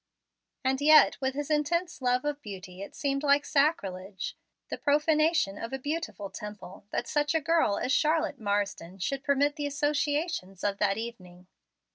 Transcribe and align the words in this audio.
And 0.63 0.81
yet 0.81 1.21
with 1.21 1.35
his 1.35 1.51
intense 1.51 2.01
love 2.01 2.25
of 2.25 2.41
beauty 2.41 2.81
it 2.81 2.95
seemed 2.95 3.21
like 3.21 3.45
sacrilege 3.45 4.35
the 4.69 4.77
profanation 4.79 5.59
of 5.59 5.73
a 5.73 5.77
beautiful 5.77 6.31
temple 6.31 6.85
that 6.89 7.07
such 7.07 7.35
a 7.35 7.39
girl 7.39 7.77
as 7.77 7.91
Charlotte 7.91 8.39
Marsden 8.39 8.97
should 8.97 9.23
permit 9.23 9.57
the 9.57 9.67
associations 9.67 10.63
of 10.63 10.79
that 10.79 10.97
evening. 10.97 11.45